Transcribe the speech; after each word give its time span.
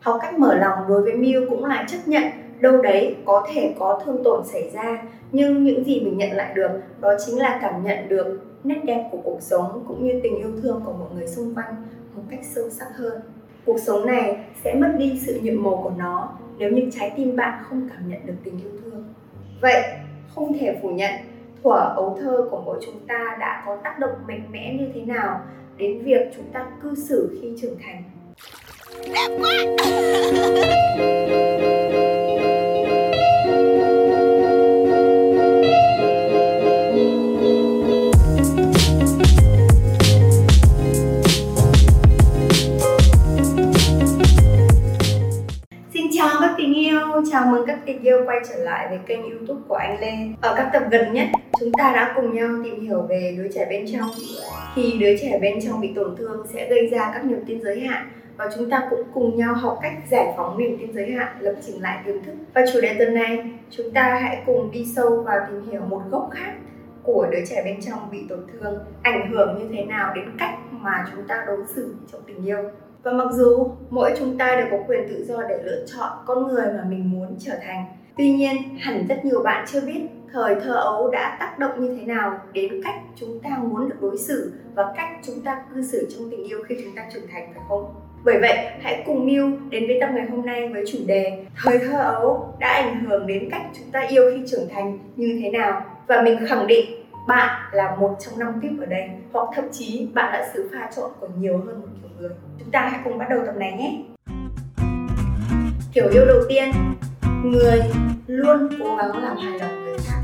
học 0.00 0.18
cách 0.22 0.38
mở 0.38 0.54
lòng 0.54 0.78
đối 0.88 1.02
với 1.02 1.14
Miu 1.14 1.46
cũng 1.48 1.64
là 1.64 1.86
chấp 1.88 1.98
nhận, 2.06 2.22
đâu 2.60 2.82
đấy 2.82 3.16
có 3.24 3.46
thể 3.52 3.74
có 3.78 4.02
thương 4.04 4.24
tổn 4.24 4.44
xảy 4.44 4.70
ra, 4.70 5.02
nhưng 5.32 5.64
những 5.64 5.84
gì 5.84 6.00
mình 6.00 6.18
nhận 6.18 6.32
lại 6.32 6.54
được, 6.54 6.70
đó 7.00 7.12
chính 7.26 7.38
là 7.38 7.58
cảm 7.62 7.84
nhận 7.84 8.08
được 8.08 8.40
nét 8.64 8.80
đẹp 8.84 9.08
của 9.12 9.18
cuộc 9.24 9.38
sống 9.40 9.84
cũng 9.88 10.06
như 10.06 10.20
tình 10.22 10.36
yêu 10.36 10.52
thương 10.62 10.82
của 10.84 10.92
mọi 10.92 11.08
người 11.14 11.26
xung 11.26 11.54
quanh 11.54 11.74
một 12.14 12.22
cách 12.30 12.40
sâu 12.42 12.70
sắc 12.70 12.88
hơn. 12.96 13.20
Cuộc 13.66 13.78
sống 13.78 14.06
này 14.06 14.44
sẽ 14.64 14.74
mất 14.74 14.94
đi 14.98 15.20
sự 15.26 15.40
nhiệm 15.42 15.62
màu 15.62 15.80
của 15.82 15.92
nó 15.98 16.38
nếu 16.58 16.70
như 16.70 16.90
trái 16.92 17.12
tim 17.16 17.36
bạn 17.36 17.62
không 17.68 17.88
cảm 17.92 18.08
nhận 18.08 18.26
được 18.26 18.34
tình 18.44 18.60
yêu 18.60 18.70
thương. 18.82 19.04
Vậy, 19.60 19.82
không 20.34 20.58
thể 20.58 20.78
phủ 20.82 20.88
nhận 20.88 21.10
thuở 21.62 21.92
ấu 21.96 22.18
thơ 22.20 22.48
của 22.50 22.62
mỗi 22.66 22.78
chúng 22.86 23.06
ta 23.08 23.36
đã 23.40 23.62
có 23.66 23.76
tác 23.76 23.98
động 23.98 24.14
mạnh 24.28 24.42
mẽ 24.52 24.76
như 24.78 24.88
thế 24.94 25.00
nào 25.00 25.40
đến 25.76 26.02
việc 26.04 26.20
chúng 26.36 26.44
ta 26.52 26.66
cư 26.82 26.94
xử 26.94 27.38
khi 27.42 27.54
trưởng 27.60 27.78
thành 27.82 28.02
đẹp 29.06 29.28
quá. 29.40 29.50
Chào 47.32 47.46
mừng 47.46 47.66
các 47.66 47.78
tình 47.86 48.02
yêu 48.02 48.22
quay 48.26 48.38
trở 48.48 48.56
lại 48.56 48.86
với 48.90 48.98
kênh 49.06 49.22
youtube 49.22 49.60
của 49.68 49.74
anh 49.74 50.00
Lê. 50.00 50.12
Ở 50.40 50.54
các 50.56 50.70
tập 50.72 50.82
gần 50.90 51.12
nhất, 51.12 51.26
chúng 51.60 51.72
ta 51.72 51.92
đã 51.94 52.12
cùng 52.16 52.34
nhau 52.34 52.48
tìm 52.64 52.80
hiểu 52.80 53.02
về 53.08 53.34
đứa 53.38 53.48
trẻ 53.54 53.66
bên 53.70 53.86
trong. 53.92 54.10
Khi 54.74 54.92
đứa 55.00 55.16
trẻ 55.16 55.38
bên 55.42 55.58
trong 55.66 55.80
bị 55.80 55.92
tổn 55.94 56.16
thương 56.18 56.46
sẽ 56.54 56.68
gây 56.68 56.86
ra 56.86 57.10
các 57.14 57.24
niềm 57.24 57.38
tin 57.46 57.62
giới 57.62 57.80
hạn. 57.80 58.10
Và 58.40 58.50
chúng 58.56 58.70
ta 58.70 58.86
cũng 58.90 59.02
cùng 59.14 59.36
nhau 59.36 59.54
học 59.54 59.78
cách 59.82 59.92
giải 60.10 60.34
phóng 60.36 60.58
niềm 60.58 60.76
tin 60.80 60.92
giới 60.92 61.10
hạn, 61.10 61.36
lập 61.40 61.54
trình 61.66 61.82
lại 61.82 62.02
tiềm 62.04 62.24
thức. 62.24 62.32
Và 62.54 62.64
chủ 62.72 62.80
đề 62.80 62.94
tuần 62.98 63.14
này, 63.14 63.50
chúng 63.70 63.90
ta 63.90 64.18
hãy 64.22 64.42
cùng 64.46 64.70
đi 64.70 64.86
sâu 64.96 65.22
vào 65.22 65.38
tìm 65.48 65.70
hiểu 65.70 65.80
một 65.80 66.02
gốc 66.10 66.28
khác 66.32 66.52
của 67.02 67.26
đứa 67.30 67.38
trẻ 67.48 67.62
bên 67.64 67.80
trong 67.80 68.10
bị 68.10 68.18
tổn 68.28 68.38
thương 68.52 68.78
ảnh 69.02 69.30
hưởng 69.32 69.58
như 69.58 69.76
thế 69.76 69.84
nào 69.84 70.14
đến 70.14 70.24
cách 70.38 70.54
mà 70.70 71.06
chúng 71.14 71.26
ta 71.28 71.44
đối 71.46 71.58
xử 71.74 71.94
trong 72.12 72.20
tình 72.26 72.46
yêu. 72.46 72.58
Và 73.02 73.12
mặc 73.12 73.28
dù 73.32 73.70
mỗi 73.90 74.14
chúng 74.18 74.38
ta 74.38 74.56
đều 74.56 74.66
có 74.70 74.84
quyền 74.88 75.08
tự 75.08 75.24
do 75.24 75.42
để 75.48 75.62
lựa 75.64 75.86
chọn 75.86 76.12
con 76.26 76.46
người 76.46 76.66
mà 76.66 76.84
mình 76.88 77.10
muốn 77.10 77.36
trở 77.38 77.54
thành 77.62 77.84
tuy 78.16 78.32
nhiên 78.32 78.56
hẳn 78.78 79.06
rất 79.08 79.24
nhiều 79.24 79.42
bạn 79.42 79.64
chưa 79.68 79.80
biết 79.80 80.00
thời 80.32 80.54
thơ 80.54 80.72
ấu 80.72 81.10
đã 81.10 81.36
tác 81.40 81.58
động 81.58 81.80
như 81.80 81.96
thế 81.96 82.06
nào 82.06 82.38
đến 82.52 82.82
cách 82.84 83.00
chúng 83.16 83.40
ta 83.40 83.50
muốn 83.62 83.88
được 83.88 83.96
đối 84.00 84.18
xử 84.18 84.52
và 84.74 84.92
cách 84.96 85.08
chúng 85.22 85.40
ta 85.40 85.64
cư 85.74 85.82
xử 85.82 86.08
trong 86.10 86.30
tình 86.30 86.44
yêu 86.44 86.58
khi 86.68 86.76
chúng 86.84 86.96
ta 86.96 87.06
trưởng 87.12 87.26
thành 87.32 87.52
phải 87.54 87.62
không? 87.68 87.94
Bởi 88.24 88.38
vậy, 88.40 88.58
hãy 88.80 89.02
cùng 89.06 89.26
Miu 89.26 89.50
đến 89.70 89.86
với 89.86 89.98
tập 90.00 90.10
ngày 90.14 90.26
hôm 90.30 90.46
nay 90.46 90.68
với 90.68 90.84
chủ 90.92 90.98
đề 91.06 91.44
thời 91.64 91.78
thơ 91.78 91.98
ấu 91.98 92.54
đã 92.58 92.68
ảnh 92.68 93.04
hưởng 93.04 93.26
đến 93.26 93.48
cách 93.50 93.62
chúng 93.78 93.90
ta 93.92 94.00
yêu 94.00 94.22
khi 94.34 94.42
trưởng 94.46 94.68
thành 94.74 94.98
như 95.16 95.40
thế 95.42 95.50
nào. 95.50 95.82
Và 96.06 96.22
mình 96.22 96.46
khẳng 96.48 96.66
định 96.66 96.90
bạn 97.28 97.70
là 97.72 97.96
một 97.96 98.16
trong 98.20 98.38
năm 98.38 98.52
tiếp 98.62 98.70
ở 98.80 98.86
đây, 98.86 99.08
hoặc 99.32 99.48
thậm 99.54 99.64
chí 99.72 100.08
bạn 100.14 100.32
đã 100.32 100.50
xử 100.54 100.70
pha 100.72 100.90
trộn 100.96 101.10
của 101.20 101.28
nhiều 101.38 101.58
hơn 101.66 101.80
một 101.80 101.86
kiểu 102.02 102.10
người. 102.18 102.30
Chúng 102.58 102.70
ta 102.70 102.80
hãy 102.80 103.00
cùng 103.04 103.18
bắt 103.18 103.26
đầu 103.30 103.40
tập 103.46 103.56
này 103.56 103.72
nhé. 103.72 104.02
Kiểu 105.92 106.08
yêu 106.12 106.26
đầu 106.26 106.40
tiên, 106.48 106.70
người 107.44 107.80
luôn 108.26 108.68
cố 108.78 108.96
gắng 108.96 109.22
làm 109.22 109.36
hài 109.36 109.58
lòng 109.58 109.84
người 109.84 109.98
khác. 109.98 110.20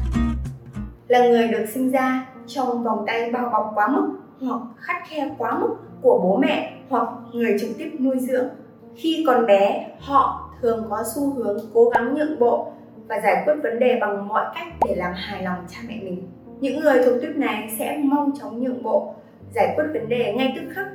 Là 1.08 1.28
người 1.28 1.48
được 1.48 1.64
sinh 1.74 1.90
ra 1.90 2.26
trong 2.46 2.84
vòng 2.84 3.04
tay 3.06 3.30
bao 3.30 3.48
bọc 3.52 3.72
quá 3.74 3.88
mức 3.88 4.08
hoặc 4.40 4.60
khắt 4.80 4.96
khe 5.08 5.30
quá 5.38 5.58
mức 5.58 5.76
của 6.06 6.20
bố 6.22 6.36
mẹ 6.36 6.72
hoặc 6.88 7.08
người 7.32 7.56
trực 7.60 7.70
tiếp 7.78 7.90
nuôi 8.00 8.16
dưỡng. 8.18 8.48
Khi 8.94 9.24
còn 9.26 9.46
bé, 9.46 9.86
họ 10.00 10.50
thường 10.62 10.86
có 10.90 11.02
xu 11.14 11.30
hướng 11.34 11.58
cố 11.74 11.88
gắng 11.88 12.14
nhượng 12.14 12.38
bộ 12.38 12.72
và 13.08 13.20
giải 13.20 13.42
quyết 13.44 13.54
vấn 13.62 13.78
đề 13.78 13.98
bằng 14.00 14.28
mọi 14.28 14.44
cách 14.54 14.66
để 14.88 14.94
làm 14.94 15.12
hài 15.14 15.42
lòng 15.42 15.58
cha 15.68 15.78
mẹ 15.88 15.94
mình. 16.02 16.28
Những 16.60 16.80
người 16.80 16.98
thuộc 17.04 17.14
tuyết 17.20 17.36
này 17.36 17.76
sẽ 17.78 18.00
mong 18.04 18.32
chóng 18.40 18.62
nhượng 18.62 18.82
bộ, 18.82 19.14
giải 19.54 19.72
quyết 19.76 19.84
vấn 19.92 20.08
đề 20.08 20.34
ngay 20.36 20.52
tức 20.56 20.72
khắc, 20.74 20.86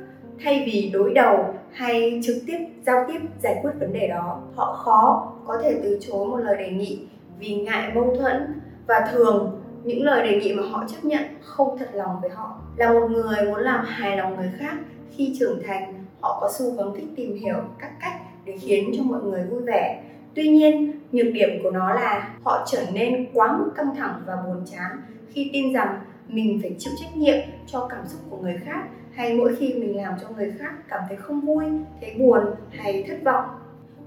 thay 0.44 0.62
vì 0.66 0.90
đối 0.92 1.14
đầu 1.14 1.54
hay 1.72 2.20
trực 2.24 2.36
tiếp 2.46 2.58
giao 2.86 3.04
tiếp 3.08 3.18
giải 3.42 3.58
quyết 3.62 3.70
vấn 3.80 3.92
đề 3.92 4.08
đó. 4.08 4.40
Họ 4.54 4.72
khó 4.72 5.32
có 5.46 5.58
thể 5.62 5.80
từ 5.82 5.98
chối 6.00 6.26
một 6.26 6.36
lời 6.36 6.56
đề 6.58 6.70
nghị 6.70 7.06
vì 7.38 7.54
ngại 7.54 7.92
mâu 7.94 8.16
thuẫn 8.18 8.60
và 8.86 9.08
thường 9.12 9.62
những 9.84 10.04
lời 10.04 10.28
đề 10.28 10.40
nghị 10.40 10.54
mà 10.54 10.62
họ 10.70 10.84
chấp 10.88 11.04
nhận 11.08 11.22
không 11.40 11.78
thật 11.78 11.88
lòng 11.92 12.16
với 12.20 12.30
họ. 12.30 12.56
Là 12.76 12.92
một 12.92 13.10
người 13.10 13.44
muốn 13.44 13.60
làm 13.60 13.84
hài 13.84 14.16
lòng 14.16 14.36
người 14.36 14.50
khác 14.58 14.76
khi 15.16 15.36
trưởng 15.38 15.62
thành, 15.66 16.04
họ 16.20 16.38
có 16.40 16.50
xu 16.58 16.72
hướng 16.72 16.94
thích 16.96 17.08
tìm 17.16 17.36
hiểu 17.36 17.56
các 17.78 17.90
cách 18.00 18.20
để 18.44 18.56
khiến 18.60 18.90
cho 18.96 19.02
mọi 19.02 19.22
người 19.22 19.44
vui 19.44 19.62
vẻ. 19.62 20.02
Tuy 20.34 20.48
nhiên, 20.48 21.00
nhược 21.12 21.32
điểm 21.32 21.48
của 21.62 21.70
nó 21.70 21.94
là 21.94 22.34
họ 22.42 22.66
trở 22.70 22.82
nên 22.92 23.26
quá 23.32 23.56
mức 23.58 23.70
căng 23.76 23.96
thẳng 23.96 24.22
và 24.26 24.36
buồn 24.36 24.64
chán 24.72 25.02
khi 25.28 25.50
tin 25.52 25.72
rằng 25.72 26.00
mình 26.28 26.58
phải 26.62 26.76
chịu 26.78 26.92
trách 27.00 27.16
nhiệm 27.16 27.36
cho 27.66 27.86
cảm 27.90 28.06
xúc 28.06 28.20
của 28.30 28.36
người 28.36 28.60
khác, 28.64 28.84
hay 29.12 29.34
mỗi 29.34 29.56
khi 29.56 29.74
mình 29.74 29.96
làm 29.96 30.14
cho 30.22 30.28
người 30.36 30.52
khác 30.58 30.72
cảm 30.88 31.00
thấy 31.08 31.16
không 31.16 31.40
vui, 31.40 31.64
thấy 32.00 32.14
buồn 32.18 32.40
hay 32.70 33.04
thất 33.08 33.18
vọng. 33.24 33.44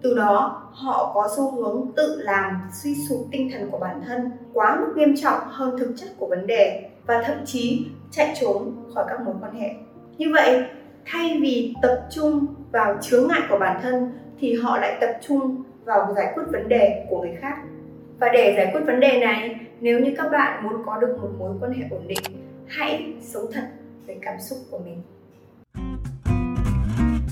Từ 0.02 0.16
đó, 0.16 0.64
họ 0.74 1.12
có 1.14 1.30
xu 1.38 1.52
hướng 1.52 1.92
tự 1.96 2.22
làm, 2.22 2.62
suy 2.84 2.96
sụp 3.10 3.28
tinh 3.32 3.50
thần 3.54 3.70
của 3.72 3.78
bản 3.78 4.02
thân 4.08 4.32
quá 4.54 4.78
mức 4.80 4.94
nghiêm 4.96 5.16
trọng 5.16 5.40
hơn 5.48 5.80
thực 5.80 5.94
chất 5.98 6.10
của 6.18 6.28
vấn 6.28 6.48
đề 6.48 6.90
và 7.06 7.24
thậm 7.26 7.38
chí 7.46 7.86
chạy 8.12 8.36
trốn 8.42 8.76
khỏi 8.94 9.06
các 9.10 9.22
mối 9.26 9.36
quan 9.42 9.56
hệ. 9.56 9.70
Như 10.18 10.28
vậy 10.34 10.64
thay 11.06 11.38
vì 11.42 11.74
tập 11.82 12.08
trung 12.10 12.46
vào 12.72 12.98
chướng 13.02 13.28
ngại 13.28 13.42
của 13.50 13.58
bản 13.60 13.80
thân, 13.82 14.12
thì 14.40 14.56
họ 14.56 14.78
lại 14.78 14.98
tập 15.02 15.18
trung 15.28 15.64
vào 15.84 16.14
giải 16.16 16.32
quyết 16.34 16.44
vấn 16.52 16.70
đề 16.70 17.06
của 17.10 17.22
người 17.22 17.36
khác. 17.42 17.58
Và 18.20 18.30
để 18.34 18.54
giải 18.58 18.70
quyết 18.74 18.82
vấn 18.86 19.00
đề 19.00 19.20
này, 19.20 19.60
nếu 19.82 20.00
như 20.00 20.14
các 20.18 20.30
bạn 20.32 20.64
muốn 20.64 20.74
có 20.86 20.98
được 20.98 21.18
một 21.22 21.30
mối 21.40 21.56
quan 21.62 21.74
hệ 21.74 21.86
ổn 21.92 22.08
định, 22.08 22.20
hãy 22.68 23.14
sống 23.22 23.46
thật 23.54 23.68
về 24.08 24.18
cảm 24.22 24.36
xúc 24.40 24.60
của 24.72 24.80
mình. 24.80 25.02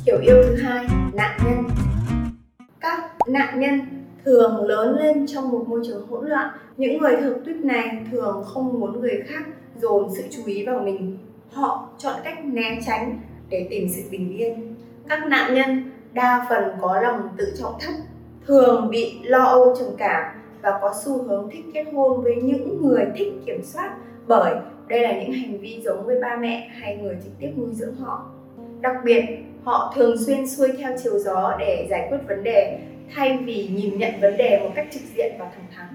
Kiểu 0.06 0.17
yêu 0.22 0.44
thứ 0.44 0.56
hai, 0.56 0.85
nạn 1.13 1.39
nhân. 1.45 1.63
Các 2.79 3.00
nạn 3.28 3.59
nhân 3.59 3.81
thường 4.25 4.66
lớn 4.66 4.97
lên 5.00 5.28
trong 5.28 5.50
một 5.50 5.66
môi 5.67 5.81
trường 5.88 6.07
hỗn 6.07 6.28
loạn. 6.28 6.50
Những 6.78 6.97
người 6.97 7.16
thực 7.22 7.45
tuyết 7.45 7.56
này 7.56 7.97
thường 8.12 8.44
không 8.45 8.79
muốn 8.79 9.01
người 9.01 9.23
khác 9.28 9.44
dồn 9.75 10.09
sự 10.16 10.23
chú 10.31 10.41
ý 10.45 10.66
vào 10.66 10.79
mình. 10.79 11.17
Họ 11.51 11.89
chọn 11.97 12.16
cách 12.23 12.45
né 12.45 12.79
tránh 12.85 13.19
để 13.49 13.67
tìm 13.69 13.89
sự 13.89 14.01
bình 14.11 14.37
yên. 14.37 14.75
Các 15.09 15.27
nạn 15.27 15.53
nhân 15.53 15.91
đa 16.13 16.45
phần 16.49 16.63
có 16.81 17.01
lòng 17.01 17.29
tự 17.37 17.53
trọng 17.59 17.73
thấp, 17.79 17.93
thường 18.47 18.89
bị 18.89 19.19
lo 19.23 19.43
âu 19.43 19.75
trầm 19.79 19.87
cảm 19.97 20.23
và 20.61 20.79
có 20.81 20.93
xu 21.05 21.23
hướng 21.23 21.49
thích 21.51 21.65
kết 21.73 21.85
hôn 21.93 22.23
với 22.23 22.35
những 22.35 22.81
người 22.81 23.05
thích 23.15 23.33
kiểm 23.45 23.63
soát 23.63 23.95
bởi 24.27 24.55
đây 24.87 25.01
là 25.01 25.13
những 25.13 25.31
hành 25.31 25.57
vi 25.57 25.81
giống 25.83 26.05
với 26.05 26.21
ba 26.21 26.35
mẹ 26.35 26.69
hay 26.73 26.97
người 26.97 27.17
trực 27.23 27.39
tiếp 27.39 27.51
nuôi 27.57 27.69
dưỡng 27.71 27.95
họ. 27.95 28.25
Đặc 28.81 28.95
biệt, 29.03 29.23
họ 29.63 29.93
thường 29.95 30.17
xuyên 30.25 30.47
xuôi 30.47 30.69
theo 30.77 30.91
chiều 31.03 31.19
gió 31.19 31.55
để 31.59 31.87
giải 31.89 32.07
quyết 32.09 32.17
vấn 32.27 32.43
đề 32.43 32.79
thay 33.15 33.37
vì 33.45 33.69
nhìn 33.75 33.97
nhận 33.97 34.11
vấn 34.21 34.37
đề 34.37 34.59
một 34.63 34.69
cách 34.75 34.87
trực 34.91 35.01
diện 35.15 35.35
và 35.39 35.45
thẳng 35.45 35.65
thắn. 35.75 35.85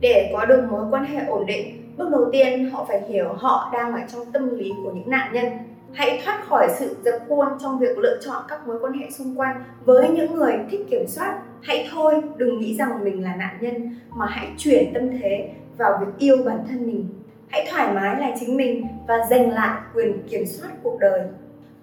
Để 0.00 0.30
có 0.32 0.44
được 0.44 0.64
mối 0.70 0.84
quan 0.90 1.04
hệ 1.04 1.24
ổn 1.26 1.46
định, 1.46 1.94
bước 1.96 2.08
đầu 2.10 2.28
tiên 2.32 2.70
họ 2.70 2.84
phải 2.88 3.00
hiểu 3.08 3.32
họ 3.32 3.70
đang 3.72 3.92
ở 3.92 4.00
trong 4.12 4.32
tâm 4.32 4.58
lý 4.58 4.70
của 4.84 4.92
những 4.92 5.10
nạn 5.10 5.32
nhân 5.32 5.46
hãy 5.92 6.22
thoát 6.24 6.44
khỏi 6.48 6.68
sự 6.78 6.96
dập 7.04 7.14
khuôn 7.28 7.48
trong 7.62 7.78
việc 7.78 7.98
lựa 7.98 8.18
chọn 8.20 8.42
các 8.48 8.66
mối 8.66 8.78
quan 8.80 8.92
hệ 8.92 9.10
xung 9.10 9.38
quanh 9.38 9.64
với 9.84 10.08
những 10.08 10.34
người 10.34 10.52
thích 10.70 10.86
kiểm 10.90 11.06
soát. 11.08 11.38
Hãy 11.62 11.88
thôi, 11.92 12.22
đừng 12.36 12.60
nghĩ 12.60 12.76
rằng 12.76 13.04
mình 13.04 13.24
là 13.24 13.36
nạn 13.36 13.56
nhân, 13.60 13.96
mà 14.10 14.26
hãy 14.26 14.48
chuyển 14.58 14.94
tâm 14.94 15.10
thế 15.20 15.50
vào 15.78 15.98
việc 16.00 16.12
yêu 16.18 16.36
bản 16.44 16.58
thân 16.68 16.86
mình. 16.86 17.08
Hãy 17.48 17.68
thoải 17.70 17.92
mái 17.94 18.20
là 18.20 18.36
chính 18.40 18.56
mình 18.56 18.86
và 19.08 19.14
giành 19.30 19.50
lại 19.50 19.80
quyền 19.94 20.22
kiểm 20.28 20.46
soát 20.46 20.70
cuộc 20.82 20.98
đời. 21.00 21.20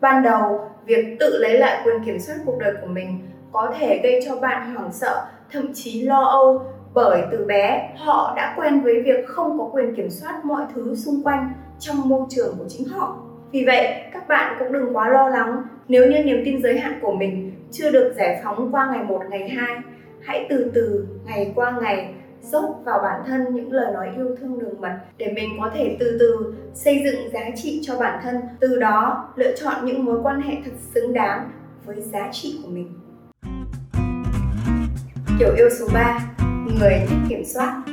Ban 0.02 0.24
đầu, 0.24 0.70
việc 0.86 1.18
tự 1.20 1.38
lấy 1.38 1.58
lại 1.60 1.82
quyền 1.86 2.04
kiểm 2.06 2.20
soát 2.20 2.36
cuộc 2.46 2.60
đời 2.60 2.74
của 2.82 2.88
mình 2.88 3.20
có 3.52 3.74
thể 3.80 4.00
gây 4.04 4.20
cho 4.26 4.36
bạn 4.36 4.76
hoảng 4.76 4.94
sợ, 4.94 5.26
thậm 5.52 5.74
chí 5.74 6.02
lo 6.02 6.24
âu, 6.24 6.62
bởi 6.94 7.22
từ 7.32 7.46
bé, 7.46 7.94
họ 7.98 8.34
đã 8.36 8.54
quen 8.58 8.82
với 8.82 9.02
việc 9.02 9.28
không 9.28 9.60
có 9.60 9.70
quyền 9.74 9.96
kiểm 9.96 10.10
soát 10.10 10.46
mọi 10.46 10.66
thứ 10.76 10.96
xung 10.96 11.24
quanh 11.24 11.54
trong 11.80 12.10
môi 12.10 12.22
trường 12.30 12.56
của 12.60 12.66
chính 12.70 12.88
họ 12.88 13.18
vì 13.54 13.66
vậy, 13.66 14.04
các 14.14 14.28
bạn 14.28 14.56
cũng 14.60 14.74
đừng 14.74 14.96
quá 14.98 15.10
lo 15.10 15.30
lắng 15.30 15.64
nếu 15.88 16.12
như 16.12 16.24
niềm 16.24 16.42
tin 16.46 16.62
giới 16.62 16.80
hạn 16.80 17.00
của 17.02 17.14
mình 17.14 17.52
chưa 17.72 17.92
được 17.92 18.14
giải 18.18 18.42
phóng 18.44 18.72
qua 18.72 18.90
ngày 18.92 19.04
1, 19.04 19.22
ngày 19.30 19.50
2. 19.50 19.78
Hãy 20.22 20.46
từ 20.50 20.72
từ, 20.74 21.08
ngày 21.26 21.52
qua 21.56 21.80
ngày, 21.82 22.14
dốc 22.42 22.82
vào 22.86 23.00
bản 23.04 23.22
thân 23.28 23.56
những 23.56 23.72
lời 23.72 23.94
nói 23.94 24.10
yêu 24.16 24.36
thương 24.40 24.60
đường 24.60 24.82
mật 24.82 24.98
để 25.18 25.34
mình 25.36 25.50
có 25.62 25.72
thể 25.74 25.98
từ 26.00 26.18
từ 26.20 26.54
xây 26.74 27.02
dựng 27.04 27.30
giá 27.34 27.42
trị 27.56 27.80
cho 27.84 27.98
bản 28.00 28.20
thân, 28.24 28.36
từ 28.60 28.80
đó 28.80 29.30
lựa 29.36 29.56
chọn 29.56 29.86
những 29.86 30.06
mối 30.06 30.20
quan 30.24 30.42
hệ 30.42 30.56
thật 30.66 30.72
xứng 30.94 31.14
đáng 31.14 31.52
với 31.86 32.02
giá 32.02 32.30
trị 32.32 32.60
của 32.64 32.70
mình. 32.70 32.94
Kiểu 35.40 35.54
yêu 35.58 35.70
số 35.80 35.86
3, 35.94 36.20
người 36.80 36.94
thích 37.10 37.20
kiểm 37.30 37.44
soát. 37.46 37.84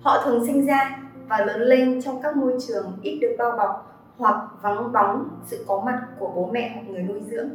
Họ 0.00 0.22
thường 0.24 0.46
sinh 0.46 0.66
ra 0.66 0.98
và 1.28 1.44
lớn 1.46 1.60
lên 1.60 2.02
trong 2.02 2.22
các 2.22 2.36
môi 2.36 2.52
trường 2.68 2.98
ít 3.02 3.18
được 3.20 3.34
bao 3.38 3.56
bọc 3.58 3.91
hoặc 4.22 4.36
vắng 4.62 4.92
bóng 4.92 5.28
sự 5.46 5.64
có 5.68 5.82
mặt 5.86 6.00
của 6.18 6.32
bố 6.34 6.50
mẹ 6.52 6.70
hoặc 6.74 6.82
người 6.88 7.02
nuôi 7.02 7.20
dưỡng. 7.30 7.48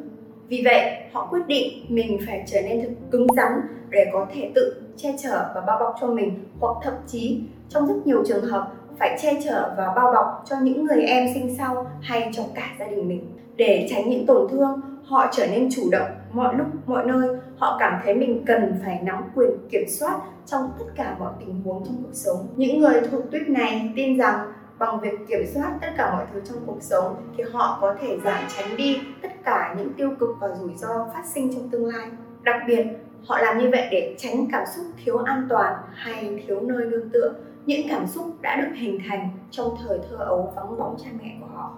Vì 0.47 0.61
vậy, 0.65 0.97
họ 1.13 1.27
quyết 1.31 1.47
định 1.47 1.85
mình 1.89 2.19
phải 2.27 2.43
trở 2.47 2.61
nên 2.61 2.81
thật 2.81 2.89
cứng 3.11 3.27
rắn 3.35 3.51
để 3.89 4.09
có 4.13 4.27
thể 4.33 4.51
tự 4.55 4.81
che 4.97 5.15
chở 5.23 5.51
và 5.55 5.61
bao 5.67 5.79
bọc 5.79 5.95
cho 6.01 6.07
mình, 6.07 6.43
hoặc 6.59 6.77
thậm 6.83 6.93
chí 7.07 7.41
trong 7.69 7.87
rất 7.87 7.93
nhiều 8.05 8.23
trường 8.27 8.45
hợp 8.45 8.71
phải 8.99 9.17
che 9.21 9.41
chở 9.43 9.73
và 9.77 9.93
bao 9.95 10.13
bọc 10.13 10.43
cho 10.45 10.55
những 10.61 10.85
người 10.85 11.01
em 11.01 11.27
sinh 11.33 11.55
sau 11.57 11.87
hay 12.01 12.29
cho 12.33 12.43
cả 12.55 12.69
gia 12.79 12.87
đình 12.87 13.07
mình. 13.07 13.33
Để 13.55 13.87
tránh 13.89 14.09
những 14.09 14.25
tổn 14.25 14.47
thương, 14.51 14.81
họ 15.03 15.27
trở 15.31 15.47
nên 15.47 15.69
chủ 15.71 15.81
động 15.91 16.09
mọi 16.31 16.55
lúc, 16.55 16.67
mọi 16.85 17.05
nơi. 17.05 17.37
Họ 17.57 17.77
cảm 17.79 18.01
thấy 18.05 18.15
mình 18.15 18.43
cần 18.45 18.79
phải 18.85 18.99
nắm 19.03 19.23
quyền 19.35 19.49
kiểm 19.69 19.85
soát 19.99 20.19
trong 20.45 20.61
tất 20.79 20.85
cả 20.95 21.15
mọi 21.19 21.33
tình 21.39 21.61
huống 21.63 21.85
trong 21.85 21.95
cuộc 22.03 22.13
sống. 22.13 22.47
Những 22.55 22.79
người 22.79 23.01
thuộc 23.11 23.31
tuyết 23.31 23.49
này 23.49 23.91
tin 23.95 24.17
rằng 24.17 24.39
bằng 24.79 24.99
việc 24.99 25.27
kiểm 25.27 25.45
soát 25.53 25.77
tất 25.81 25.87
cả 25.97 26.13
mọi 26.13 26.25
thứ 26.33 26.41
trong 26.45 26.57
cuộc 26.65 26.77
sống 26.81 27.15
thì 27.37 27.43
họ 27.53 27.77
có 27.81 27.95
thể 28.01 28.19
giảm 28.23 28.43
tránh 28.57 28.77
đi 28.77 29.01
tất 29.21 29.29
cả 29.43 29.75
những 29.77 29.93
tiêu 29.93 30.09
cực 30.19 30.29
và 30.39 30.47
rủi 30.55 30.75
ro 30.75 31.07
phát 31.13 31.23
sinh 31.25 31.53
trong 31.53 31.69
tương 31.69 31.85
lai. 31.85 32.07
Đặc 32.41 32.55
biệt, 32.67 32.85
họ 33.25 33.37
làm 33.39 33.57
như 33.57 33.69
vậy 33.71 33.87
để 33.91 34.15
tránh 34.17 34.45
cảm 34.51 34.63
xúc 34.75 34.85
thiếu 35.05 35.17
an 35.17 35.47
toàn 35.49 35.73
hay 35.93 36.43
thiếu 36.47 36.61
nơi 36.61 36.85
nương 36.85 37.09
tựa, 37.09 37.33
những 37.65 37.87
cảm 37.89 38.07
xúc 38.07 38.25
đã 38.41 38.61
được 38.61 38.75
hình 38.75 38.99
thành 39.09 39.29
trong 39.51 39.75
thời 39.87 39.99
thơ 40.09 40.17
ấu 40.17 40.53
vắng 40.55 40.77
bóng 40.79 40.95
cha 41.03 41.09
mẹ 41.21 41.37
của 41.41 41.47
họ. 41.55 41.77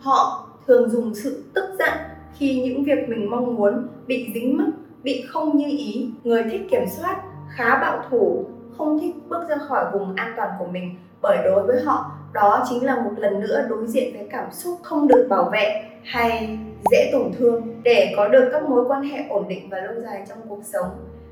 Họ 0.00 0.48
thường 0.66 0.90
dùng 0.90 1.14
sự 1.14 1.44
tức 1.54 1.64
giận 1.78 1.98
khi 2.38 2.62
những 2.62 2.84
việc 2.84 3.08
mình 3.08 3.30
mong 3.30 3.54
muốn 3.54 3.88
bị 4.06 4.30
dính 4.34 4.58
mắc, 4.58 4.70
bị 5.02 5.24
không 5.28 5.56
như 5.56 5.66
ý. 5.66 6.10
Người 6.24 6.42
thích 6.42 6.62
kiểm 6.70 6.84
soát 6.96 7.22
khá 7.56 7.78
bạo 7.80 8.02
thủ, 8.10 8.44
không 8.78 8.98
thích 9.00 9.14
bước 9.28 9.48
ra 9.48 9.56
khỏi 9.56 9.84
vùng 9.92 10.14
an 10.14 10.32
toàn 10.36 10.50
của 10.58 10.66
mình 10.66 10.94
bởi 11.22 11.38
đối 11.44 11.66
với 11.66 11.82
họ 11.84 12.10
đó 12.32 12.64
chính 12.68 12.84
là 12.84 12.96
một 12.96 13.10
lần 13.16 13.40
nữa 13.40 13.66
đối 13.68 13.86
diện 13.86 14.14
với 14.16 14.28
cảm 14.30 14.52
xúc 14.52 14.78
không 14.82 15.08
được 15.08 15.26
bảo 15.30 15.50
vệ 15.52 15.82
hay 16.04 16.58
dễ 16.90 17.10
tổn 17.12 17.32
thương 17.38 17.82
để 17.82 18.12
có 18.16 18.28
được 18.28 18.48
các 18.52 18.68
mối 18.68 18.84
quan 18.88 19.02
hệ 19.02 19.24
ổn 19.28 19.48
định 19.48 19.68
và 19.70 19.78
lâu 19.80 20.00
dài 20.00 20.24
trong 20.28 20.38
cuộc 20.48 20.60
sống. 20.64 20.86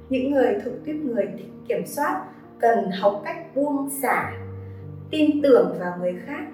Những 0.09 0.31
người 0.31 0.57
thuộc 0.65 0.75
tuyết 0.87 0.97
người 0.97 1.29
thích 1.37 1.53
kiểm 1.69 1.87
soát 1.87 2.23
cần 2.59 2.91
học 2.91 3.23
cách 3.25 3.37
buông 3.55 3.91
xả, 4.03 4.33
tin 5.11 5.43
tưởng 5.43 5.77
vào 5.81 5.93
người 6.01 6.17
khác, 6.27 6.45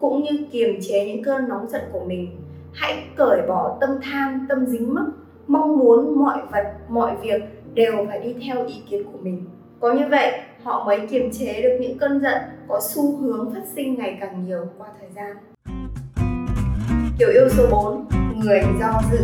cũng 0.00 0.22
như 0.22 0.46
kiềm 0.52 0.78
chế 0.80 1.06
những 1.06 1.24
cơn 1.24 1.48
nóng 1.48 1.68
giận 1.68 1.82
của 1.92 2.04
mình. 2.06 2.36
Hãy 2.72 3.04
cởi 3.16 3.42
bỏ 3.48 3.78
tâm 3.80 3.90
tham, 4.02 4.46
tâm 4.48 4.66
dính 4.66 4.94
mắc, 4.94 5.06
mong 5.46 5.78
muốn 5.78 6.18
mọi 6.18 6.38
vật, 6.52 6.72
mọi 6.88 7.16
việc 7.22 7.42
đều 7.74 8.06
phải 8.08 8.20
đi 8.20 8.34
theo 8.46 8.66
ý 8.66 8.82
kiến 8.90 9.04
của 9.12 9.18
mình 9.22 9.44
có 9.82 9.92
như 9.92 10.04
vậy, 10.10 10.40
họ 10.62 10.84
mới 10.84 11.00
kiềm 11.10 11.30
chế 11.32 11.62
được 11.62 11.78
những 11.80 11.98
cơn 11.98 12.20
giận 12.20 12.38
có 12.68 12.80
xu 12.94 13.16
hướng 13.16 13.54
phát 13.54 13.60
sinh 13.74 13.94
ngày 13.94 14.18
càng 14.20 14.46
nhiều 14.46 14.66
qua 14.78 14.88
thời 15.00 15.08
gian. 15.16 15.36
Kiểu 17.18 17.28
yêu 17.28 17.48
số 17.48 17.66
4 17.70 18.04
người 18.36 18.62
do 18.80 19.02
dự. 19.12 19.18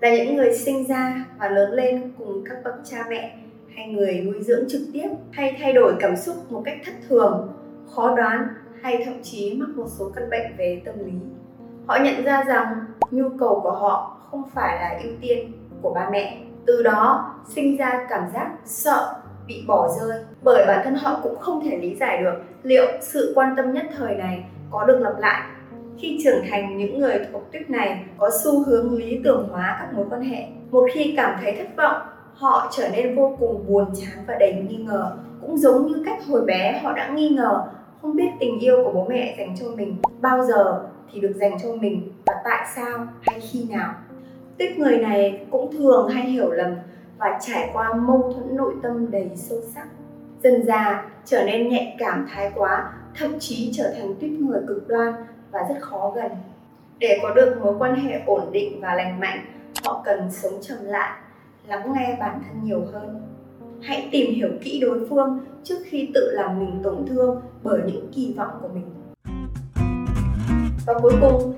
Là 0.00 0.16
những 0.16 0.36
người 0.36 0.56
sinh 0.56 0.86
ra 0.86 1.24
và 1.38 1.48
lớn 1.48 1.72
lên 1.72 2.12
cùng 2.18 2.44
các 2.48 2.56
bậc 2.64 2.74
cha 2.84 2.96
mẹ, 3.10 3.38
hay 3.76 3.86
người 3.88 4.20
nuôi 4.20 4.42
dưỡng 4.42 4.64
trực 4.68 4.82
tiếp, 4.92 5.08
hay 5.32 5.56
thay 5.60 5.72
đổi 5.72 5.94
cảm 6.00 6.16
xúc 6.16 6.36
một 6.50 6.62
cách 6.64 6.78
thất 6.84 6.94
thường, 7.08 7.52
khó 7.94 8.16
đoán, 8.16 8.48
hay 8.82 9.02
thậm 9.04 9.14
chí 9.22 9.54
mắc 9.54 9.68
một 9.76 9.86
số 9.98 10.10
căn 10.14 10.30
bệnh 10.30 10.56
về 10.56 10.82
tâm 10.84 10.94
lý. 10.98 11.12
Họ 11.86 11.98
nhận 12.04 12.24
ra 12.24 12.44
rằng 12.46 12.66
nhu 13.10 13.28
cầu 13.38 13.60
của 13.62 13.72
họ 13.72 14.20
không 14.30 14.42
phải 14.54 14.76
là 14.76 15.00
ưu 15.02 15.12
tiên 15.20 15.52
của 15.82 15.94
ba 15.94 16.08
mẹ 16.12 16.45
từ 16.66 16.82
đó, 16.82 17.34
sinh 17.48 17.76
ra 17.76 18.06
cảm 18.08 18.22
giác 18.34 18.50
sợ, 18.64 19.14
bị 19.46 19.64
bỏ 19.66 19.88
rơi. 20.00 20.24
Bởi 20.42 20.64
bản 20.66 20.80
thân 20.84 20.94
họ 20.94 21.20
cũng 21.22 21.38
không 21.38 21.64
thể 21.64 21.78
lý 21.78 21.94
giải 21.94 22.22
được 22.22 22.34
liệu 22.62 22.86
sự 23.00 23.32
quan 23.34 23.54
tâm 23.56 23.72
nhất 23.72 23.86
thời 23.96 24.14
này 24.14 24.44
có 24.70 24.84
được 24.84 24.98
lặp 25.00 25.18
lại. 25.18 25.42
Khi 25.98 26.20
trưởng 26.24 26.44
thành, 26.50 26.78
những 26.78 26.98
người 26.98 27.18
thuộc 27.32 27.52
tuyết 27.52 27.70
này 27.70 28.04
có 28.18 28.30
xu 28.44 28.64
hướng 28.64 28.96
lý 28.98 29.20
tưởng 29.24 29.48
hóa 29.50 29.76
các 29.80 29.94
mối 29.94 30.06
quan 30.10 30.22
hệ. 30.22 30.46
Một 30.70 30.86
khi 30.94 31.14
cảm 31.16 31.38
thấy 31.42 31.52
thất 31.52 31.76
vọng, 31.76 32.02
họ 32.34 32.72
trở 32.76 32.88
nên 32.88 33.16
vô 33.16 33.36
cùng 33.40 33.66
buồn 33.68 33.86
chán 33.94 34.24
và 34.26 34.36
đầy 34.40 34.52
nghi 34.52 34.76
ngờ. 34.76 35.16
Cũng 35.40 35.58
giống 35.58 35.86
như 35.86 36.02
cách 36.06 36.18
hồi 36.28 36.44
bé 36.46 36.80
họ 36.82 36.92
đã 36.92 37.08
nghi 37.08 37.28
ngờ, 37.28 37.66
không 38.02 38.16
biết 38.16 38.28
tình 38.40 38.58
yêu 38.58 38.84
của 38.84 38.92
bố 38.92 39.06
mẹ 39.08 39.34
dành 39.38 39.56
cho 39.60 39.66
mình 39.76 39.96
bao 40.20 40.44
giờ 40.44 40.82
thì 41.12 41.20
được 41.20 41.32
dành 41.34 41.58
cho 41.62 41.68
mình 41.80 42.12
và 42.26 42.34
tại 42.44 42.66
sao 42.74 43.06
hay 43.22 43.40
khi 43.40 43.66
nào 43.70 43.94
tuyết 44.58 44.78
người 44.78 44.98
này 44.98 45.46
cũng 45.50 45.72
thường 45.72 46.08
hay 46.08 46.24
hiểu 46.24 46.50
lầm 46.50 46.74
và 47.18 47.38
trải 47.46 47.70
qua 47.72 47.94
mâu 47.94 48.32
thuẫn 48.32 48.56
nội 48.56 48.74
tâm 48.82 49.10
đầy 49.10 49.30
sâu 49.34 49.58
sắc. 49.74 49.86
Dần 50.42 50.62
già 50.66 51.10
trở 51.24 51.44
nên 51.44 51.68
nhạy 51.68 51.96
cảm 51.98 52.26
thái 52.30 52.52
quá, 52.54 52.92
thậm 53.18 53.38
chí 53.38 53.70
trở 53.72 53.94
thành 53.96 54.14
tuyết 54.20 54.30
người 54.30 54.60
cực 54.68 54.88
đoan 54.88 55.14
và 55.50 55.60
rất 55.68 55.76
khó 55.80 56.12
gần. 56.16 56.30
Để 56.98 57.18
có 57.22 57.34
được 57.34 57.56
mối 57.62 57.74
quan 57.78 57.94
hệ 57.94 58.20
ổn 58.26 58.52
định 58.52 58.80
và 58.80 58.94
lành 58.94 59.20
mạnh, 59.20 59.38
họ 59.84 60.02
cần 60.04 60.28
sống 60.30 60.52
trầm 60.62 60.78
lại, 60.82 61.18
lắng 61.66 61.92
nghe 61.94 62.16
bản 62.20 62.40
thân 62.46 62.64
nhiều 62.64 62.84
hơn. 62.92 63.22
Hãy 63.82 64.08
tìm 64.12 64.34
hiểu 64.34 64.48
kỹ 64.62 64.80
đối 64.80 65.08
phương 65.08 65.40
trước 65.64 65.78
khi 65.84 66.10
tự 66.14 66.30
làm 66.32 66.58
mình 66.58 66.80
tổn 66.82 67.06
thương 67.06 67.40
bởi 67.62 67.80
những 67.86 68.08
kỳ 68.14 68.34
vọng 68.36 68.58
của 68.62 68.68
mình. 68.68 68.86
Và 70.86 70.94
cuối 71.02 71.12
cùng, 71.20 71.54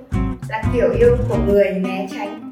là 0.48 0.62
kiểu 0.72 0.90
yêu 0.98 1.16
của 1.28 1.38
người 1.46 1.70
né 1.70 2.06
tránh 2.10 2.47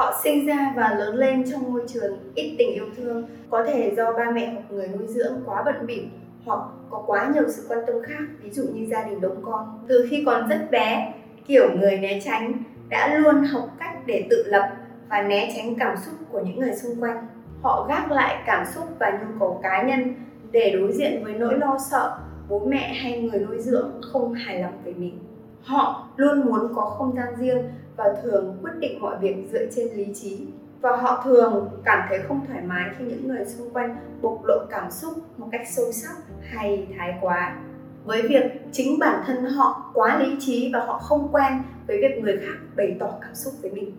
họ 0.00 0.20
sinh 0.22 0.46
ra 0.46 0.72
và 0.76 0.94
lớn 0.98 1.14
lên 1.14 1.44
trong 1.52 1.72
môi 1.72 1.82
trường 1.86 2.18
ít 2.34 2.56
tình 2.58 2.74
yêu 2.74 2.86
thương, 2.96 3.28
có 3.50 3.64
thể 3.64 3.94
do 3.96 4.12
ba 4.12 4.30
mẹ 4.30 4.52
hoặc 4.54 4.62
người 4.70 4.88
nuôi 4.88 5.06
dưỡng 5.06 5.32
quá 5.46 5.62
bận 5.64 5.86
bịu 5.86 6.02
hoặc 6.44 6.60
có 6.90 7.02
quá 7.06 7.30
nhiều 7.34 7.42
sự 7.48 7.64
quan 7.68 7.78
tâm 7.86 7.96
khác, 8.02 8.20
ví 8.42 8.50
dụ 8.50 8.62
như 8.74 8.86
gia 8.86 9.04
đình 9.04 9.20
đông 9.20 9.42
con. 9.42 9.84
Từ 9.88 10.06
khi 10.10 10.22
còn 10.26 10.48
rất 10.48 10.70
bé, 10.70 11.14
kiểu 11.46 11.68
người 11.76 11.98
né 11.98 12.20
tránh 12.24 12.52
đã 12.88 13.14
luôn 13.18 13.44
học 13.44 13.68
cách 13.80 14.06
để 14.06 14.26
tự 14.30 14.44
lập 14.46 14.68
và 15.08 15.22
né 15.22 15.52
tránh 15.56 15.74
cảm 15.74 15.96
xúc 15.96 16.14
của 16.32 16.40
những 16.40 16.58
người 16.58 16.74
xung 16.74 17.00
quanh. 17.00 17.26
Họ 17.62 17.86
gác 17.88 18.10
lại 18.10 18.42
cảm 18.46 18.66
xúc 18.74 18.84
và 18.98 19.10
nhu 19.10 19.38
cầu 19.38 19.60
cá 19.62 19.82
nhân 19.82 20.14
để 20.50 20.70
đối 20.78 20.92
diện 20.92 21.24
với 21.24 21.34
nỗi 21.34 21.58
lo 21.58 21.78
sợ 21.90 22.18
bố 22.48 22.58
mẹ 22.58 22.94
hay 23.02 23.20
người 23.20 23.40
nuôi 23.40 23.58
dưỡng 23.58 23.90
không 24.12 24.34
hài 24.34 24.62
lòng 24.62 24.78
về 24.84 24.92
mình. 24.92 25.18
Họ 25.62 26.08
luôn 26.16 26.46
muốn 26.46 26.74
có 26.74 26.82
không 26.82 27.16
gian 27.16 27.34
riêng 27.38 27.62
và 28.00 28.14
thường 28.22 28.56
quyết 28.62 28.72
định 28.80 29.00
mọi 29.00 29.16
việc 29.20 29.36
dựa 29.52 29.66
trên 29.76 29.88
lý 29.94 30.06
trí. 30.14 30.46
Và 30.80 30.96
họ 30.96 31.22
thường 31.24 31.68
cảm 31.84 32.06
thấy 32.08 32.18
không 32.28 32.40
thoải 32.46 32.62
mái 32.62 32.90
khi 32.98 33.04
những 33.04 33.28
người 33.28 33.44
xung 33.44 33.70
quanh 33.70 33.96
bộc 34.22 34.44
lộ 34.44 34.58
cảm 34.70 34.90
xúc 34.90 35.12
một 35.36 35.48
cách 35.52 35.66
sâu 35.70 35.92
sắc 35.92 36.16
hay 36.42 36.86
thái 36.98 37.14
quá. 37.20 37.56
Với 38.04 38.22
việc 38.22 38.42
chính 38.72 38.98
bản 38.98 39.22
thân 39.26 39.44
họ 39.44 39.90
quá 39.94 40.18
lý 40.22 40.36
trí 40.40 40.70
và 40.72 40.84
họ 40.86 40.98
không 40.98 41.28
quen 41.32 41.52
với 41.86 41.98
việc 42.00 42.22
người 42.22 42.36
khác 42.36 42.58
bày 42.76 42.96
tỏ 43.00 43.10
cảm 43.22 43.34
xúc 43.34 43.54
với 43.62 43.70
mình. 43.70 43.92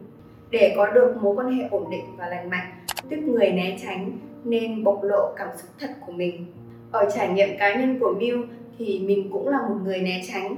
Để 0.49 0.73
có 0.77 0.91
được 0.91 1.15
mối 1.21 1.35
quan 1.35 1.51
hệ 1.51 1.67
ổn 1.71 1.89
định 1.91 2.05
và 2.17 2.27
lành 2.27 2.49
mạnh, 2.49 2.71
tức 3.09 3.17
người 3.17 3.51
né 3.51 3.77
tránh 3.83 4.11
nên 4.43 4.83
bộc 4.83 5.03
lộ 5.03 5.33
cảm 5.37 5.47
xúc 5.57 5.69
thật 5.79 5.89
của 6.05 6.11
mình. 6.11 6.45
Ở 6.91 7.09
trải 7.15 7.33
nghiệm 7.33 7.49
cá 7.59 7.79
nhân 7.79 7.99
của 7.99 8.13
Bill 8.19 8.41
thì 8.77 9.03
mình 9.07 9.29
cũng 9.31 9.47
là 9.47 9.57
một 9.69 9.75
người 9.83 10.01
né 10.01 10.21
tránh. 10.27 10.55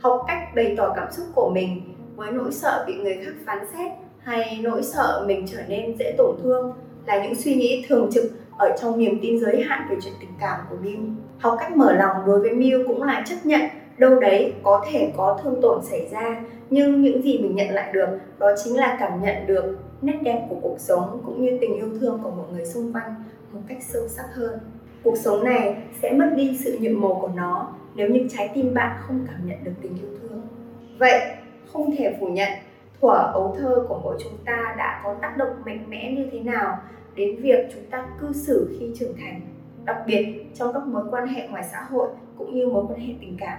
Học 0.00 0.24
cách 0.28 0.38
bày 0.54 0.74
tỏ 0.76 0.92
cảm 0.96 1.12
xúc 1.12 1.26
của 1.34 1.50
mình 1.54 1.95
với 2.16 2.32
nỗi 2.32 2.52
sợ 2.52 2.84
bị 2.86 2.94
người 2.94 3.18
khác 3.24 3.32
phán 3.46 3.58
xét 3.72 3.92
hay 4.18 4.58
nỗi 4.62 4.82
sợ 4.82 5.24
mình 5.26 5.46
trở 5.52 5.58
nên 5.68 5.96
dễ 5.98 6.14
tổn 6.18 6.36
thương 6.42 6.72
là 7.06 7.24
những 7.24 7.34
suy 7.34 7.54
nghĩ 7.54 7.84
thường 7.88 8.10
trực 8.12 8.24
ở 8.58 8.76
trong 8.80 8.98
niềm 8.98 9.18
tin 9.22 9.40
giới 9.40 9.62
hạn 9.62 9.86
về 9.90 9.96
chuyện 10.04 10.14
tình 10.20 10.30
cảm 10.40 10.60
của 10.70 10.76
Miu. 10.82 10.98
Học 11.38 11.56
cách 11.60 11.76
mở 11.76 11.92
lòng 11.92 12.16
đối 12.26 12.40
với 12.40 12.50
Miu 12.50 12.84
cũng 12.86 13.02
là 13.02 13.24
chấp 13.26 13.36
nhận, 13.44 13.60
đâu 13.98 14.20
đấy 14.20 14.52
có 14.62 14.84
thể 14.90 15.12
có 15.16 15.40
thương 15.42 15.60
tổn 15.62 15.84
xảy 15.84 16.08
ra, 16.12 16.42
nhưng 16.70 17.02
những 17.02 17.22
gì 17.22 17.38
mình 17.38 17.56
nhận 17.56 17.70
lại 17.70 17.92
được 17.92 18.08
đó 18.38 18.50
chính 18.64 18.76
là 18.76 18.96
cảm 19.00 19.22
nhận 19.22 19.46
được 19.46 19.78
nét 20.02 20.18
đẹp 20.22 20.46
của 20.48 20.56
cuộc 20.62 20.76
sống 20.78 21.22
cũng 21.26 21.44
như 21.44 21.58
tình 21.60 21.74
yêu 21.74 21.88
thương 22.00 22.20
của 22.22 22.30
mọi 22.30 22.46
người 22.52 22.66
xung 22.66 22.92
quanh 22.92 23.14
một 23.52 23.60
cách 23.68 23.78
sâu 23.80 24.08
sắc 24.08 24.26
hơn 24.34 24.58
cuộc 25.02 25.16
sống 25.16 25.44
này 25.44 25.76
sẽ 26.02 26.12
mất 26.12 26.30
đi 26.36 26.58
sự 26.64 26.78
nhuộm 26.80 27.00
màu 27.00 27.18
của 27.20 27.30
nó 27.36 27.74
nếu 27.94 28.08
như 28.08 28.26
trái 28.30 28.50
tim 28.54 28.74
bạn 28.74 28.96
không 29.00 29.26
cảm 29.26 29.46
nhận 29.46 29.64
được 29.64 29.72
tình 29.82 29.96
yêu 30.02 30.18
thương 30.22 30.40
vậy 30.98 31.20
không 31.76 31.96
thể 31.96 32.16
phủ 32.20 32.26
nhận 32.26 32.48
thuở 33.00 33.30
ấu 33.32 33.56
thơ 33.58 33.84
của 33.88 34.00
mỗi 34.02 34.16
chúng 34.24 34.38
ta 34.44 34.74
đã 34.78 35.00
có 35.04 35.14
tác 35.22 35.36
động 35.36 35.48
mạnh 35.64 35.84
mẽ 35.88 36.12
như 36.12 36.28
thế 36.32 36.40
nào 36.40 36.78
đến 37.14 37.42
việc 37.42 37.58
chúng 37.74 37.84
ta 37.90 38.06
cư 38.20 38.32
xử 38.32 38.76
khi 38.78 38.90
trưởng 38.98 39.16
thành, 39.16 39.40
đặc 39.84 39.96
biệt 40.06 40.26
trong 40.54 40.72
các 40.72 40.86
mối 40.86 41.02
quan 41.10 41.26
hệ 41.26 41.48
ngoài 41.48 41.64
xã 41.72 41.78
hội 41.90 42.08
cũng 42.38 42.54
như 42.54 42.68
mối 42.68 42.84
quan 42.88 43.00
hệ 43.00 43.14
tình 43.20 43.36
cảm. 43.40 43.58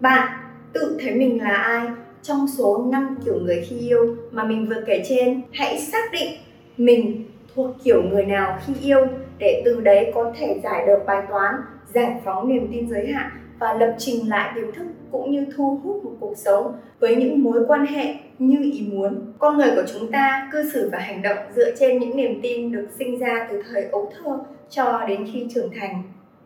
Bạn 0.00 0.28
tự 0.72 0.98
thấy 1.00 1.14
mình 1.14 1.42
là 1.42 1.54
ai 1.54 1.88
trong 2.22 2.48
số 2.48 2.88
5 2.92 3.16
kiểu 3.24 3.34
người 3.40 3.64
khi 3.68 3.78
yêu 3.78 4.16
mà 4.30 4.44
mình 4.44 4.66
vừa 4.68 4.82
kể 4.86 5.02
trên? 5.04 5.42
Hãy 5.52 5.78
xác 5.78 6.12
định 6.12 6.32
mình 6.76 7.24
thuộc 7.54 7.70
kiểu 7.84 8.02
người 8.02 8.24
nào 8.24 8.58
khi 8.66 8.74
yêu 8.82 9.06
để 9.38 9.62
từ 9.64 9.80
đấy 9.80 10.12
có 10.14 10.32
thể 10.38 10.60
giải 10.62 10.86
được 10.86 10.98
bài 11.06 11.22
toán, 11.28 11.54
giải 11.94 12.20
phóng 12.24 12.48
niềm 12.48 12.68
tin 12.72 12.90
giới 12.90 13.06
hạn 13.06 13.30
và 13.58 13.74
lập 13.74 13.94
trình 13.98 14.28
lại 14.28 14.52
tiềm 14.54 14.72
thức 14.72 14.86
cũng 15.12 15.30
như 15.30 15.46
thu 15.56 15.80
hút 15.84 16.04
một 16.04 16.12
cuộc 16.20 16.34
sống 16.36 16.72
với 17.00 17.16
những 17.16 17.42
mối 17.42 17.64
quan 17.68 17.86
hệ 17.86 18.14
như 18.38 18.58
ý 18.62 18.86
muốn. 18.92 19.32
Con 19.38 19.58
người 19.58 19.70
của 19.74 19.82
chúng 19.92 20.12
ta, 20.12 20.48
cư 20.52 20.70
xử 20.70 20.88
và 20.92 20.98
hành 20.98 21.22
động 21.22 21.38
dựa 21.56 21.76
trên 21.78 21.98
những 21.98 22.16
niềm 22.16 22.40
tin 22.42 22.72
được 22.72 22.88
sinh 22.98 23.18
ra 23.18 23.46
từ 23.50 23.62
thời 23.72 23.84
ấu 23.84 24.12
thơ 24.16 24.38
cho 24.70 25.04
đến 25.08 25.26
khi 25.32 25.46
trưởng 25.54 25.70
thành. 25.80 26.02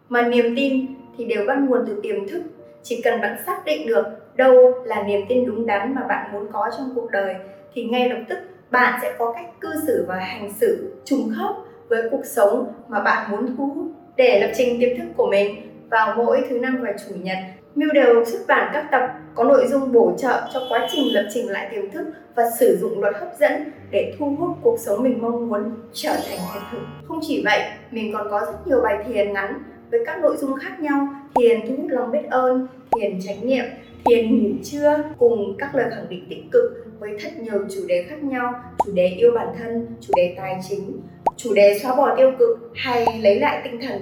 Mà 0.09 0.23
niềm 0.23 0.57
tin 0.57 0.87
thì 1.19 1.25
đều 1.25 1.47
bắt 1.47 1.59
nguồn 1.61 1.81
từ 1.87 2.01
tiềm 2.03 2.29
thức. 2.29 2.43
Chỉ 2.83 3.01
cần 3.05 3.21
bạn 3.21 3.37
xác 3.47 3.65
định 3.65 3.87
được 3.87 4.05
đâu 4.37 4.73
là 4.85 5.03
niềm 5.03 5.21
tin 5.29 5.47
đúng 5.47 5.67
đắn 5.67 5.95
mà 5.95 6.03
bạn 6.09 6.33
muốn 6.33 6.47
có 6.53 6.71
trong 6.79 6.93
cuộc 6.95 7.11
đời, 7.11 7.35
thì 7.75 7.85
ngay 7.85 8.09
lập 8.09 8.19
tức 8.29 8.39
bạn 8.71 8.99
sẽ 9.03 9.13
có 9.19 9.33
cách 9.33 9.61
cư 9.61 9.69
xử 9.87 10.05
và 10.09 10.17
hành 10.17 10.53
xử 10.61 10.95
trùng 11.05 11.31
khớp 11.37 11.57
với 11.89 12.03
cuộc 12.11 12.25
sống 12.25 12.73
mà 12.89 13.01
bạn 13.01 13.31
muốn 13.31 13.57
thu 13.57 13.67
hút 13.75 13.87
để 14.17 14.41
lập 14.41 14.53
trình 14.57 14.81
tiềm 14.81 14.99
thức 14.99 15.07
của 15.17 15.27
mình 15.27 15.55
vào 15.91 16.15
mỗi 16.17 16.45
thứ 16.49 16.59
năm 16.59 16.79
và 16.83 16.93
chủ 17.09 17.15
nhật 17.23 17.39
Mưu 17.75 17.93
đều 17.93 18.25
xuất 18.25 18.39
bản 18.49 18.71
các 18.75 18.89
tập 18.91 19.11
có 19.35 19.45
nội 19.45 19.67
dung 19.67 19.93
bổ 19.93 20.15
trợ 20.19 20.49
cho 20.53 20.61
quá 20.69 20.89
trình 20.91 21.15
lập 21.15 21.29
trình 21.35 21.49
lại 21.49 21.69
tiềm 21.71 21.91
thức 21.91 22.07
và 22.35 22.43
sử 22.59 22.79
dụng 22.81 23.01
luật 23.01 23.15
hấp 23.15 23.29
dẫn 23.41 23.53
để 23.91 24.15
thu 24.19 24.37
hút 24.39 24.57
cuộc 24.63 24.79
sống 24.81 25.03
mình 25.03 25.23
mong 25.23 25.49
muốn 25.49 25.63
trở 25.93 26.13
thành 26.13 26.39
hiện 26.55 26.63
thực. 26.73 26.79
Không 27.09 27.19
chỉ 27.23 27.43
vậy, 27.45 27.61
mình 27.91 28.13
còn 28.13 28.27
có 28.31 28.41
rất 28.41 28.67
nhiều 28.67 28.81
bài 28.81 29.05
thiền 29.07 29.33
ngắn 29.33 29.63
với 29.91 30.01
các 30.07 30.19
nội 30.23 30.37
dung 30.37 30.57
khác 30.57 30.81
nhau, 30.81 31.09
thiền 31.35 31.61
thu 31.69 31.75
hút 31.77 31.91
lòng 31.91 32.11
biết 32.11 32.31
ơn, 32.31 32.67
thiền 32.97 33.19
chánh 33.27 33.47
niệm, 33.47 33.65
thiền 34.05 34.43
ngủ 34.43 34.55
trưa 34.65 34.97
cùng 35.19 35.57
các 35.59 35.75
lời 35.75 35.87
khẳng 35.91 36.09
định 36.09 36.27
tích 36.31 36.45
cực 36.53 36.87
với 36.99 37.11
thật 37.23 37.31
nhiều 37.39 37.65
chủ 37.75 37.81
đề 37.89 38.05
khác 38.09 38.25
nhau, 38.25 38.53
chủ 38.87 38.93
đề 38.93 39.07
yêu 39.07 39.31
bản 39.35 39.49
thân, 39.59 39.87
chủ 40.01 40.13
đề 40.17 40.35
tài 40.37 40.61
chính, 40.69 41.01
chủ 41.37 41.55
đề 41.55 41.79
xóa 41.83 41.97
bỏ 41.97 42.17
tiêu 42.17 42.33
cực 42.39 42.71
hay 42.75 43.07
lấy 43.21 43.41
lại 43.41 43.61
tinh 43.65 43.81
thần. 43.81 44.01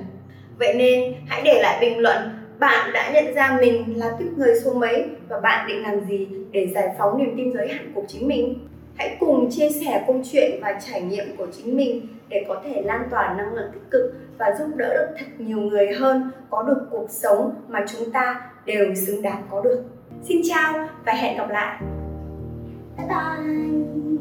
Vậy 0.58 0.74
nên 0.74 1.14
hãy 1.26 1.42
để 1.44 1.60
lại 1.62 1.78
bình 1.80 1.98
luận 1.98 2.18
bạn 2.62 2.90
đã 2.92 3.10
nhận 3.12 3.34
ra 3.34 3.58
mình 3.60 3.98
là 3.98 4.16
tiếp 4.18 4.30
người 4.36 4.54
số 4.64 4.74
mấy 4.74 5.06
và 5.28 5.40
bạn 5.40 5.68
định 5.68 5.82
làm 5.82 6.04
gì 6.04 6.28
để 6.50 6.68
giải 6.74 6.88
phóng 6.98 7.18
niềm 7.18 7.34
tin 7.36 7.52
giới 7.54 7.68
hạn 7.68 7.92
của 7.94 8.02
chính 8.08 8.28
mình? 8.28 8.68
Hãy 8.96 9.16
cùng 9.20 9.50
chia 9.50 9.68
sẻ 9.70 10.04
câu 10.06 10.20
chuyện 10.32 10.50
và 10.62 10.80
trải 10.86 11.02
nghiệm 11.02 11.36
của 11.36 11.46
chính 11.56 11.76
mình 11.76 12.06
để 12.28 12.44
có 12.48 12.62
thể 12.64 12.82
lan 12.82 13.08
tỏa 13.10 13.34
năng 13.38 13.54
lượng 13.54 13.70
tích 13.72 13.90
cực 13.90 14.14
và 14.38 14.46
giúp 14.58 14.66
đỡ 14.76 14.94
được 14.94 15.14
thật 15.18 15.26
nhiều 15.38 15.58
người 15.58 15.92
hơn 15.92 16.30
có 16.50 16.62
được 16.62 16.86
cuộc 16.90 17.06
sống 17.10 17.54
mà 17.68 17.84
chúng 17.86 18.12
ta 18.12 18.50
đều 18.64 18.94
xứng 18.94 19.22
đáng 19.22 19.42
có 19.50 19.60
được. 19.60 19.84
Xin 20.22 20.40
chào 20.44 20.88
và 21.06 21.12
hẹn 21.12 21.36
gặp 21.38 21.50
lại! 21.50 21.82
Bye 22.98 23.06
bye! 23.08 24.11